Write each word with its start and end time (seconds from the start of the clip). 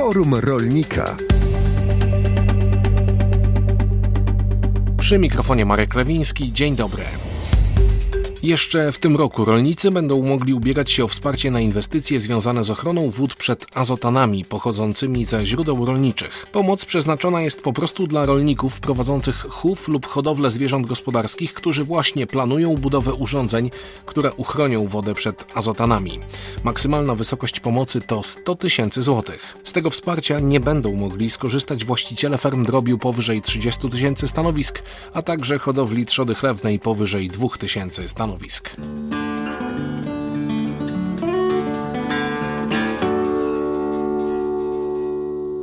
Forum 0.00 0.34
Rolnika. 0.34 1.16
Przy 4.98 5.18
mikrofonie 5.18 5.64
Marek 5.64 5.94
Lewiński. 5.94 6.52
Dzień 6.52 6.76
dobry. 6.76 7.02
Jeszcze 8.42 8.92
w 8.92 8.98
tym 8.98 9.16
roku 9.16 9.44
rolnicy 9.44 9.90
będą 9.90 10.22
mogli 10.22 10.54
ubiegać 10.54 10.90
się 10.90 11.04
o 11.04 11.08
wsparcie 11.08 11.50
na 11.50 11.60
inwestycje 11.60 12.20
związane 12.20 12.64
z 12.64 12.70
ochroną 12.70 13.10
wód 13.10 13.34
przed 13.34 13.66
azotanami 13.74 14.44
pochodzącymi 14.44 15.24
ze 15.24 15.46
źródeł 15.46 15.84
rolniczych. 15.84 16.46
Pomoc 16.52 16.84
przeznaczona 16.84 17.42
jest 17.42 17.62
po 17.62 17.72
prostu 17.72 18.06
dla 18.06 18.26
rolników 18.26 18.80
prowadzących 18.80 19.36
chów 19.36 19.88
lub 19.88 20.06
hodowlę 20.06 20.50
zwierząt 20.50 20.86
gospodarskich, 20.86 21.54
którzy 21.54 21.84
właśnie 21.84 22.26
planują 22.26 22.74
budowę 22.74 23.14
urządzeń, 23.14 23.70
które 24.06 24.32
uchronią 24.32 24.86
wodę 24.86 25.14
przed 25.14 25.46
azotanami. 25.54 26.18
Maksymalna 26.64 27.14
wysokość 27.14 27.60
pomocy 27.60 28.00
to 28.00 28.22
100 28.22 28.54
tysięcy 28.54 29.02
złotych. 29.02 29.54
Z 29.64 29.72
tego 29.72 29.90
wsparcia 29.90 30.40
nie 30.40 30.60
będą 30.60 30.94
mogli 30.94 31.30
skorzystać 31.30 31.84
właściciele 31.84 32.38
ferm 32.38 32.64
drobiu 32.64 32.98
powyżej 32.98 33.42
30 33.42 33.90
tysięcy 33.90 34.28
stanowisk, 34.28 34.82
a 35.14 35.22
także 35.22 35.58
hodowli 35.58 36.06
trzody 36.06 36.34
chlewnej 36.34 36.78
powyżej 36.78 37.28
2 37.28 37.48
tysięcy 37.58 38.08
stanowisk 38.08 38.29
stanowisk. 38.30 39.19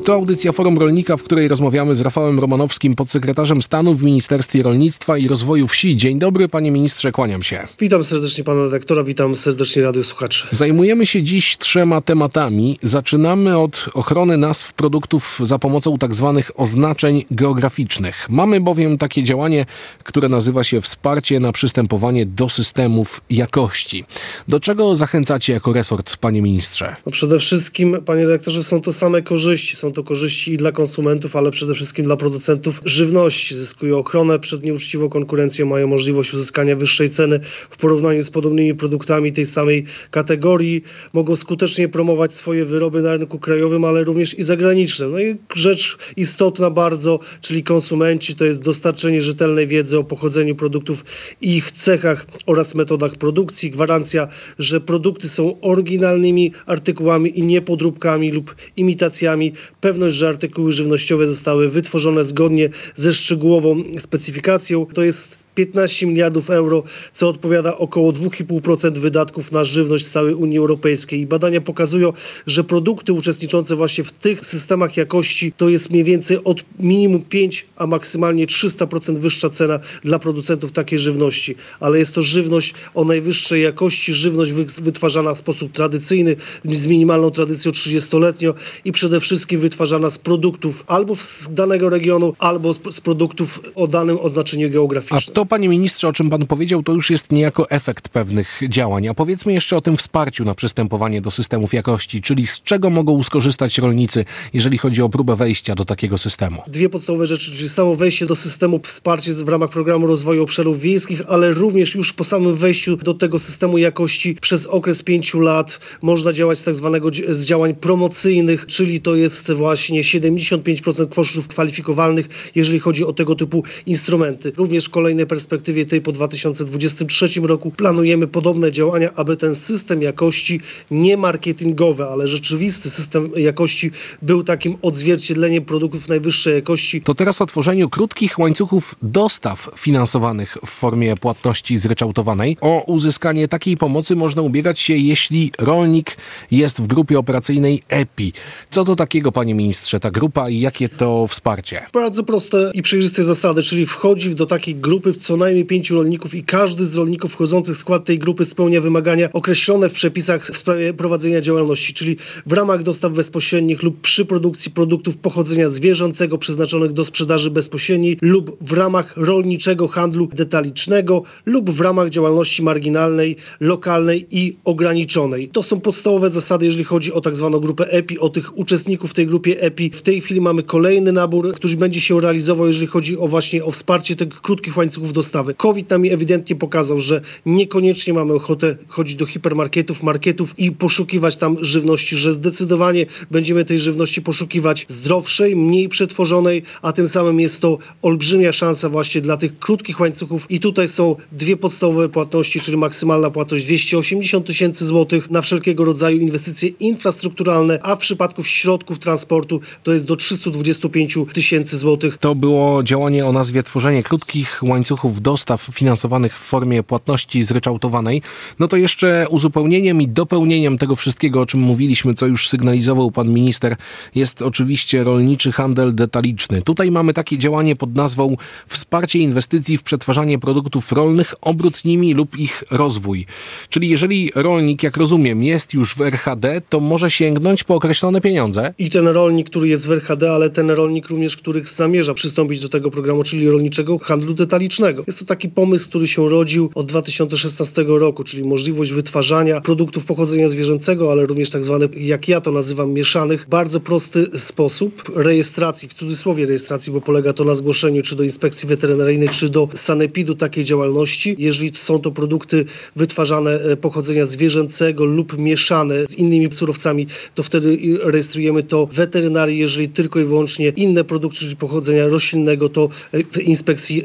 To 0.07 0.13
audycja 0.13 0.51
Forum 0.51 0.77
Rolnika, 0.77 1.17
w 1.17 1.23
której 1.23 1.47
rozmawiamy 1.47 1.95
z 1.95 2.01
Rafałem 2.01 2.39
Romanowskim, 2.39 2.95
podsekretarzem 2.95 3.61
stanu 3.61 3.93
w 3.93 4.03
Ministerstwie 4.03 4.63
Rolnictwa 4.63 5.17
i 5.17 5.27
Rozwoju 5.27 5.67
Wsi. 5.67 5.97
Dzień 5.97 6.19
dobry, 6.19 6.47
panie 6.47 6.71
ministrze, 6.71 7.11
kłaniam 7.11 7.43
się. 7.43 7.67
Witam 7.79 8.03
serdecznie 8.03 8.43
pana 8.43 8.63
redaktora, 8.63 9.03
witam 9.03 9.35
serdecznie 9.35 9.83
radiosłuchaczy. 9.83 10.47
Zajmujemy 10.51 11.05
się 11.05 11.23
dziś 11.23 11.57
trzema 11.57 12.01
tematami. 12.01 12.79
Zaczynamy 12.83 13.57
od 13.57 13.85
ochrony 13.93 14.37
nazw 14.37 14.73
produktów 14.73 15.39
za 15.43 15.59
pomocą 15.59 15.97
tak 15.97 16.15
zwanych 16.15 16.51
oznaczeń 16.55 17.25
geograficznych. 17.31 18.25
Mamy 18.29 18.61
bowiem 18.61 18.97
takie 18.97 19.23
działanie, 19.23 19.65
które 20.03 20.29
nazywa 20.29 20.63
się 20.63 20.81
wsparcie 20.81 21.39
na 21.39 21.51
przystępowanie 21.51 22.25
do 22.25 22.49
systemów 22.49 23.21
jakości. 23.29 24.05
Do 24.47 24.59
czego 24.59 24.95
zachęcacie 24.95 25.53
jako 25.53 25.73
resort, 25.73 26.17
panie 26.17 26.41
ministrze? 26.41 26.95
No 27.05 27.11
przede 27.11 27.39
wszystkim, 27.39 27.97
panie 28.05 28.25
redaktorze, 28.25 28.63
są 28.63 28.81
to 28.81 28.93
same 28.93 29.21
korzyści. 29.21 29.75
Są 29.75 29.93
to 29.96 29.96
korzyści 30.03 30.53
i 30.53 30.57
dla 30.57 30.71
konsumentów, 30.71 31.35
ale 31.35 31.51
przede 31.51 31.75
wszystkim 31.75 32.05
dla 32.05 32.17
producentów 32.17 32.81
żywności. 32.85 33.55
Zyskują 33.55 33.97
ochronę 33.97 34.39
przed 34.39 34.63
nieuczciwą 34.63 35.09
konkurencją, 35.09 35.65
mają 35.65 35.87
możliwość 35.87 36.33
uzyskania 36.33 36.75
wyższej 36.75 37.09
ceny 37.09 37.39
w 37.69 37.77
porównaniu 37.77 38.21
z 38.21 38.31
podobnymi 38.31 38.75
produktami 38.75 39.31
tej 39.31 39.45
samej 39.45 39.83
kategorii. 40.11 40.83
Mogą 41.13 41.35
skutecznie 41.35 41.89
promować 41.89 42.33
swoje 42.33 42.65
wyroby 42.65 43.01
na 43.01 43.13
rynku 43.17 43.39
krajowym, 43.39 43.85
ale 43.85 44.03
również 44.03 44.39
i 44.39 44.43
zagranicznym. 44.43 45.11
No 45.11 45.19
i 45.19 45.35
rzecz 45.55 45.97
istotna 46.17 46.69
bardzo, 46.69 47.19
czyli 47.41 47.63
konsumenci, 47.63 48.35
to 48.35 48.45
jest 48.45 48.61
dostarczenie 48.61 49.21
rzetelnej 49.21 49.67
wiedzy 49.67 49.97
o 49.97 50.03
pochodzeniu 50.03 50.55
produktów 50.55 51.05
i 51.41 51.57
ich 51.57 51.71
cechach 51.71 52.25
oraz 52.45 52.75
metodach 52.75 53.15
produkcji. 53.15 53.71
Gwarancja, 53.71 54.27
że 54.59 54.81
produkty 54.81 55.29
są 55.29 55.61
oryginalnymi 55.61 56.51
artykułami 56.65 57.39
i 57.39 57.43
nie 57.43 57.61
podróbkami 57.61 58.31
lub 58.31 58.55
imitacjami 58.77 59.53
pewność, 59.87 60.15
że 60.15 60.29
artykuły 60.29 60.71
żywnościowe 60.71 61.27
zostały 61.27 61.69
wytworzone 61.69 62.23
zgodnie 62.23 62.69
ze 62.95 63.13
szczegółową 63.13 63.83
specyfikacją. 63.99 64.85
To 64.85 65.03
jest 65.03 65.37
15 65.57 66.07
miliardów 66.07 66.49
euro, 66.49 66.83
co 67.13 67.29
odpowiada 67.29 67.77
około 67.77 68.11
2,5% 68.11 68.97
wydatków 68.97 69.51
na 69.51 69.63
żywność 69.63 70.05
w 70.05 70.09
całej 70.09 70.33
Unii 70.33 70.57
Europejskiej. 70.57 71.19
I 71.19 71.27
badania 71.27 71.61
pokazują, 71.61 72.13
że 72.47 72.63
produkty 72.63 73.13
uczestniczące 73.13 73.75
właśnie 73.75 74.03
w 74.03 74.11
tych 74.11 74.45
systemach 74.45 74.97
jakości 74.97 75.51
to 75.51 75.69
jest 75.69 75.89
mniej 75.89 76.03
więcej 76.03 76.43
od 76.43 76.63
minimum 76.79 77.21
5, 77.21 77.65
a 77.75 77.87
maksymalnie 77.87 78.47
300% 78.47 79.17
wyższa 79.17 79.49
cena 79.49 79.79
dla 80.03 80.19
producentów 80.19 80.71
takiej 80.71 80.99
żywności. 80.99 81.55
Ale 81.79 81.99
jest 81.99 82.15
to 82.15 82.21
żywność 82.21 82.73
o 82.95 83.03
najwyższej 83.03 83.63
jakości, 83.63 84.13
żywność 84.13 84.51
wytwarzana 84.81 85.33
w 85.33 85.37
sposób 85.37 85.71
tradycyjny, 85.71 86.35
z 86.65 86.87
minimalną 86.87 87.31
tradycją 87.31 87.71
30-letnią 87.71 88.53
i 88.85 88.91
przede 88.91 89.19
wszystkim 89.19 89.59
wytwarzana 89.59 90.09
z 90.09 90.17
produktów 90.17 90.83
albo 90.87 91.15
z 91.15 91.49
danego 91.51 91.89
regionu, 91.89 92.33
albo 92.39 92.73
z 92.73 93.01
produktów 93.01 93.59
o 93.75 93.87
danym 93.87 94.17
oznaczeniu 94.21 94.69
geograficznym 94.69 95.46
panie 95.47 95.69
ministrze, 95.69 96.07
o 96.07 96.13
czym 96.13 96.29
pan 96.29 96.45
powiedział, 96.45 96.83
to 96.83 96.93
już 96.93 97.09
jest 97.09 97.31
niejako 97.31 97.69
efekt 97.69 98.09
pewnych 98.09 98.61
działań. 98.69 99.07
A 99.07 99.13
powiedzmy 99.13 99.53
jeszcze 99.53 99.77
o 99.77 99.81
tym 99.81 99.97
wsparciu 99.97 100.45
na 100.45 100.55
przystępowanie 100.55 101.21
do 101.21 101.31
systemów 101.31 101.73
jakości, 101.73 102.21
czyli 102.21 102.47
z 102.47 102.61
czego 102.61 102.89
mogą 102.89 103.23
skorzystać 103.23 103.77
rolnicy, 103.77 104.25
jeżeli 104.53 104.77
chodzi 104.77 105.01
o 105.01 105.09
próbę 105.09 105.35
wejścia 105.35 105.75
do 105.75 105.85
takiego 105.85 106.17
systemu? 106.17 106.61
Dwie 106.67 106.89
podstawowe 106.89 107.27
rzeczy, 107.27 107.51
czyli 107.51 107.69
samo 107.69 107.95
wejście 107.95 108.25
do 108.25 108.35
systemu 108.35 108.79
wsparcia 108.87 109.31
w 109.45 109.49
ramach 109.49 109.69
programu 109.69 110.07
rozwoju 110.07 110.43
obszarów 110.43 110.79
wiejskich, 110.79 111.21
ale 111.27 111.51
również 111.51 111.95
już 111.95 112.13
po 112.13 112.23
samym 112.23 112.55
wejściu 112.55 112.97
do 112.97 113.13
tego 113.13 113.39
systemu 113.39 113.77
jakości 113.77 114.35
przez 114.41 114.67
okres 114.67 115.03
pięciu 115.03 115.39
lat 115.39 115.79
można 116.01 116.33
działać 116.33 116.59
z 116.59 116.63
tak 116.63 116.75
zwanego 116.75 117.09
z 117.29 117.45
działań 117.45 117.75
promocyjnych, 117.75 118.65
czyli 118.65 119.01
to 119.01 119.15
jest 119.15 119.51
właśnie 119.51 120.03
75% 120.03 121.09
kosztów 121.09 121.47
kwalifikowalnych, 121.47 122.29
jeżeli 122.55 122.79
chodzi 122.79 123.05
o 123.05 123.13
tego 123.13 123.35
typu 123.35 123.63
instrumenty. 123.85 124.51
Również 124.57 124.89
kolejne 124.89 125.25
perspektywie 125.37 125.85
tej 125.85 126.01
po 126.01 126.11
2023 126.11 127.27
roku 127.41 127.71
planujemy 127.71 128.27
podobne 128.27 128.71
działania, 128.71 129.13
aby 129.15 129.37
ten 129.37 129.55
system 129.55 130.01
jakości 130.01 130.61
nie 130.91 131.17
marketingowy, 131.17 132.03
ale 132.03 132.27
rzeczywisty 132.27 132.89
system 132.89 133.31
jakości 133.35 133.91
był 134.21 134.43
takim 134.43 134.77
odzwierciedleniem 134.81 135.65
produktów 135.65 136.07
najwyższej 136.07 136.55
jakości. 136.55 137.01
To 137.01 137.15
teraz 137.15 137.41
o 137.41 137.45
tworzeniu 137.45 137.89
krótkich 137.89 138.39
łańcuchów 138.39 138.95
dostaw 139.01 139.69
finansowanych 139.75 140.57
w 140.65 140.69
formie 140.69 141.15
płatności 141.15 141.77
zryczałtowanej. 141.77 142.57
O 142.61 142.83
uzyskanie 142.87 143.47
takiej 143.47 143.77
pomocy 143.77 144.15
można 144.15 144.41
ubiegać 144.41 144.79
się, 144.79 144.93
jeśli 144.93 145.51
rolnik 145.57 146.17
jest 146.51 146.81
w 146.81 146.87
grupie 146.87 147.19
operacyjnej 147.19 147.81
EPI. 147.89 148.33
Co 148.69 148.85
to 148.85 148.95
takiego, 148.95 149.31
panie 149.31 149.55
ministrze, 149.55 149.99
ta 149.99 150.11
grupa 150.11 150.49
i 150.49 150.59
jakie 150.59 150.89
to 150.89 151.27
wsparcie? 151.27 151.85
Bardzo 151.93 152.23
proste 152.23 152.71
i 152.73 152.81
przejrzyste 152.81 153.23
zasady, 153.23 153.63
czyli 153.63 153.85
wchodzi 153.85 154.35
do 154.35 154.45
takiej 154.45 154.75
grupy 154.75 155.13
co 155.17 155.37
najmniej 155.37 155.65
pięciu 155.65 155.95
rolników 155.95 156.35
i 156.35 156.43
każdy 156.43 156.85
z 156.85 156.95
rolników 156.95 157.31
wchodzących 157.31 157.75
w 157.75 157.77
skład 157.77 158.05
tej 158.05 158.19
grupy 158.19 158.45
spełnia 158.45 158.81
wymagania 158.81 159.29
określone 159.33 159.89
w 159.89 159.93
przepisach 159.93 160.45
w 160.45 160.57
sprawie 160.57 160.93
prowadzenia 160.93 161.41
działalności, 161.41 161.93
czyli 161.93 162.17
w 162.45 162.53
ramach 162.53 162.83
dostaw 162.83 163.13
bezpośrednich 163.13 163.83
lub 163.83 164.01
przy 164.01 164.25
produkcji 164.25 164.71
produktów 164.71 165.17
pochodzenia 165.17 165.69
zwierzęcego 165.69 166.37
przeznaczonych 166.37 166.93
do 166.93 167.05
sprzedaży 167.05 167.51
bezpośredniej 167.51 168.17
lub 168.21 168.57
w 168.61 168.73
ramach 168.73 169.13
rolniczego 169.17 169.87
handlu 169.87 170.27
detalicznego 170.33 171.23
lub 171.45 171.69
w 171.69 171.81
ramach 171.81 172.09
działalności 172.09 172.63
marginalnej, 172.63 173.35
lokalnej 173.59 174.27
i 174.31 174.57
ograniczonej. 174.63 175.49
To 175.49 175.63
są 175.63 175.79
podstawowe 175.79 176.29
zasady, 176.29 176.65
jeżeli 176.65 176.83
chodzi 176.83 177.13
o 177.13 177.21
tak 177.21 177.35
zwaną 177.35 177.59
grupę 177.59 177.89
EPI, 177.89 178.19
o 178.19 178.29
tych 178.29 178.57
uczestników 178.57 179.13
tej 179.13 179.27
grupie 179.27 179.61
EPI. 179.61 179.89
W 179.89 180.01
tej 180.01 180.21
chwili 180.21 180.41
mamy 180.41 180.63
kolejny 180.63 181.11
nabór, 181.11 181.53
który 181.53 181.77
będzie 181.77 182.01
się 182.01 182.21
realizował, 182.21 182.67
jeżeli 182.67 182.87
chodzi 182.87 183.17
o 183.17 183.27
właśnie 183.27 183.63
o 183.63 183.71
wsparcie 183.71 184.15
tych 184.15 184.41
krótkich 184.41 184.77
łańcuchów 184.77 185.06
dostawy. 185.13 185.53
COVID 185.53 185.89
nam 185.89 186.03
ewidentnie 186.05 186.55
pokazał, 186.55 186.99
że 186.99 187.21
niekoniecznie 187.45 188.13
mamy 188.13 188.33
ochotę 188.33 188.75
chodzić 188.87 189.15
do 189.15 189.25
hipermarketów, 189.25 190.03
marketów 190.03 190.59
i 190.59 190.71
poszukiwać 190.71 191.37
tam 191.37 191.57
żywności, 191.61 192.17
że 192.17 192.33
zdecydowanie 192.33 193.05
będziemy 193.31 193.65
tej 193.65 193.79
żywności 193.79 194.21
poszukiwać 194.21 194.85
zdrowszej, 194.89 195.55
mniej 195.55 195.89
przetworzonej, 195.89 196.63
a 196.81 196.91
tym 196.91 197.07
samym 197.07 197.39
jest 197.39 197.61
to 197.61 197.77
olbrzymia 198.01 198.53
szansa 198.53 198.89
właśnie 198.89 199.21
dla 199.21 199.37
tych 199.37 199.59
krótkich 199.59 199.99
łańcuchów 199.99 200.51
i 200.51 200.59
tutaj 200.59 200.87
są 200.87 201.15
dwie 201.31 201.57
podstawowe 201.57 202.09
płatności, 202.09 202.59
czyli 202.59 202.77
maksymalna 202.77 203.29
płatność 203.29 203.65
280 203.65 204.45
tysięcy 204.45 204.85
złotych 204.85 205.31
na 205.31 205.41
wszelkiego 205.41 205.85
rodzaju 205.85 206.17
inwestycje 206.17 206.69
infrastrukturalne, 206.69 207.79
a 207.83 207.95
w 207.95 207.99
przypadku 207.99 208.43
środków 208.43 208.99
transportu 208.99 209.61
to 209.83 209.93
jest 209.93 210.05
do 210.05 210.15
325 210.15 211.17
tysięcy 211.33 211.77
złotych. 211.77 212.17
To 212.17 212.35
było 212.35 212.83
działanie 212.83 213.25
o 213.25 213.31
nazwie 213.31 213.63
tworzenie 213.63 214.03
krótkich 214.03 214.59
łańcuchów 214.63 214.96
dostaw 215.21 215.61
finansowanych 215.61 216.39
w 216.39 216.41
formie 216.41 216.83
płatności 216.83 217.43
zryczałtowanej, 217.43 218.21
no 218.59 218.67
to 218.67 218.77
jeszcze 218.77 219.25
uzupełnieniem 219.29 220.01
i 220.01 220.07
dopełnieniem 220.07 220.77
tego 220.77 220.95
wszystkiego, 220.95 221.41
o 221.41 221.45
czym 221.45 221.59
mówiliśmy, 221.59 222.13
co 222.13 222.25
już 222.25 222.49
sygnalizował 222.49 223.11
pan 223.11 223.33
minister, 223.33 223.75
jest 224.15 224.41
oczywiście 224.41 225.03
rolniczy 225.03 225.51
handel 225.51 225.95
detaliczny. 225.95 226.61
Tutaj 226.61 226.91
mamy 226.91 227.13
takie 227.13 227.37
działanie 227.37 227.75
pod 227.75 227.95
nazwą 227.95 228.35
wsparcie 228.67 229.19
inwestycji 229.19 229.77
w 229.77 229.83
przetwarzanie 229.83 230.39
produktów 230.39 230.91
rolnych, 230.91 231.35
obrót 231.41 231.85
nimi 231.85 232.13
lub 232.13 232.37
ich 232.37 232.63
rozwój. 232.71 233.25
Czyli 233.69 233.89
jeżeli 233.89 234.31
rolnik, 234.35 234.83
jak 234.83 234.97
rozumiem, 234.97 235.43
jest 235.43 235.73
już 235.73 235.95
w 235.95 236.01
RHD, 236.01 236.61
to 236.69 236.79
może 236.79 237.11
sięgnąć 237.11 237.63
po 237.63 237.75
określone 237.75 238.21
pieniądze? 238.21 238.73
I 238.77 238.89
ten 238.89 239.07
rolnik, 239.07 239.49
który 239.49 239.67
jest 239.67 239.87
w 239.87 239.91
RHD, 239.91 240.31
ale 240.31 240.49
ten 240.49 240.71
rolnik 240.71 241.07
również, 241.07 241.37
który 241.37 241.65
zamierza 241.65 242.13
przystąpić 242.13 242.61
do 242.61 242.69
tego 242.69 242.91
programu, 242.91 243.23
czyli 243.23 243.49
rolniczego 243.49 243.97
handlu 243.99 244.33
detalicznego, 244.33 244.86
Jest 245.07 245.19
to 245.19 245.25
taki 245.25 245.49
pomysł, 245.49 245.89
który 245.89 246.07
się 246.07 246.29
rodził 246.29 246.69
od 246.75 246.87
2016 246.87 247.85
roku, 247.87 248.23
czyli 248.23 248.43
możliwość 248.43 248.91
wytwarzania 248.91 249.61
produktów 249.61 250.05
pochodzenia 250.05 250.49
zwierzęcego, 250.49 251.11
ale 251.11 251.25
również 251.25 251.49
tak 251.49 251.63
zwanych, 251.63 251.89
jak 251.97 252.27
ja 252.27 252.41
to 252.41 252.51
nazywam, 252.51 252.93
mieszanych, 252.93 253.45
bardzo 253.49 253.79
prosty 253.79 254.39
sposób 254.39 255.11
rejestracji, 255.15 255.89
w 255.89 255.93
cudzysłowie 255.93 256.45
rejestracji, 256.45 256.93
bo 256.93 257.01
polega 257.01 257.33
to 257.33 257.43
na 257.43 257.55
zgłoszeniu 257.55 258.01
czy 258.01 258.15
do 258.15 258.23
inspekcji 258.23 258.67
weterynaryjnej, 258.69 259.29
czy 259.29 259.49
do 259.49 259.69
sanepidu 259.73 260.35
takiej 260.35 260.63
działalności. 260.63 261.35
Jeżeli 261.39 261.71
są 261.75 261.99
to 261.99 262.11
produkty 262.11 262.65
wytwarzane 262.95 263.51
e, 263.51 263.77
pochodzenia 263.77 264.25
zwierzęcego 264.25 265.05
lub 265.05 265.37
mieszane 265.37 266.05
z 266.07 266.13
innymi 266.13 266.51
surowcami, 266.51 267.07
to 267.35 267.43
wtedy 267.43 267.77
rejestrujemy 268.03 268.63
to 268.63 268.85
weterynarii. 268.85 269.59
Jeżeli 269.59 269.89
tylko 269.89 270.19
i 270.19 270.23
wyłącznie 270.23 270.69
inne 270.69 271.03
produkty, 271.03 271.39
czyli 271.39 271.55
pochodzenia 271.55 272.07
roślinnego, 272.07 272.69
to 272.69 272.89
e, 273.11 273.23
w 273.23 273.37
inspekcji 273.37 274.03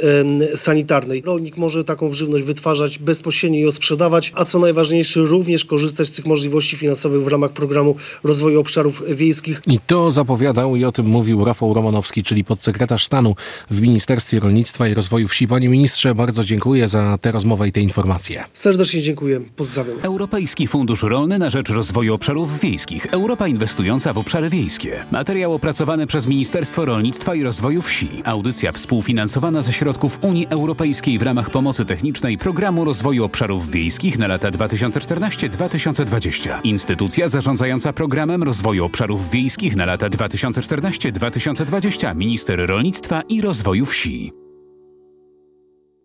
sanitarnej. 0.73 1.23
Rolnik 1.27 1.57
może 1.57 1.85
taką 1.85 2.15
żywność 2.15 2.45
wytwarzać 2.45 2.99
bezpośrednio 2.99 3.59
i 3.59 3.63
ją 3.63 3.73
sprzedawać, 3.73 4.33
a 4.35 4.45
co 4.45 4.59
najważniejsze, 4.59 5.21
również 5.21 5.65
korzystać 5.65 6.09
z 6.09 6.13
tych 6.13 6.27
możliwości 6.27 6.77
finansowych 6.77 7.25
w 7.25 7.29
ramach 7.29 7.51
programu 7.51 7.97
rozwoju 8.25 8.61
obszarów 8.61 9.03
wiejskich. 9.17 9.61
I 9.67 9.79
to 9.87 10.11
zapowiadał 10.11 10.77
i 10.77 10.85
o 10.85 10.93
tym 10.93 11.07
mówił 11.07 11.45
Rafał 11.45 11.75
Romanowski, 11.75 12.23
czyli 12.23 12.45
podsekretarz 12.45 13.05
stanu 13.05 13.35
w 13.71 13.81
Ministerstwie 13.81 14.41
Rolnictwa 14.41 14.89
i 14.89 14.95
Rozwoju 14.95 15.29
Wsi. 15.29 15.49
Panie 15.49 15.69
ministrze, 15.69 16.15
bardzo 16.15 16.45
dziękuję 16.45 16.89
za 16.89 17.19
tę 17.19 17.33
rozmowę 17.33 17.69
i 17.69 17.73
te 17.73 17.81
informacje. 17.81 18.45
Serdecznie 18.53 19.01
dziękuję. 19.01 19.41
Pozdrawiam. 19.57 19.99
Europejski 20.03 20.67
Fundusz 20.67 21.03
Rolny 21.03 21.39
na 21.39 21.51
rzecz 21.51 21.69
rozwoju 21.69 22.15
obszarów 22.15 22.61
wiejskich. 22.61 23.07
Europa 23.07 23.49
inwestująca 23.49 24.13
w 24.13 24.19
obszary 24.19 24.51
wiejskie. 24.51 25.05
Materiał 25.11 25.55
opracowany 25.55 26.07
przez 26.07 26.27
Ministerstwo 26.27 26.85
Rolnictwa 26.85 27.35
i 27.35 27.43
Rozwoju 27.43 27.83
Wsi. 27.83 28.09
Audycja 28.25 28.73
współfinansowana 28.73 29.63
ze 29.63 29.73
środków 29.73 30.19
Unii 30.23 30.47
Europejskiej 30.63 31.19
w 31.19 31.23
ramach 31.23 31.51
pomocy 31.51 31.85
technicznej 31.85 32.39
Programu 32.39 32.85
Rozwoju 32.85 33.25
Obszarów 33.25 33.71
Wiejskich 33.71 34.19
na 34.19 34.27
lata 34.27 34.51
2014-2020. 34.51 36.59
Instytucja 36.65 37.29
zarządzająca 37.29 37.93
Programem 37.93 38.43
Rozwoju 38.43 38.85
Obszarów 38.85 39.31
Wiejskich 39.31 39.77
na 39.77 39.85
lata 39.85 40.09
2014-2020. 40.09 42.17
Minister 42.17 42.67
Rolnictwa 42.67 43.23
i 43.29 43.41
Rozwoju 43.41 43.87
Wsi. 43.87 44.42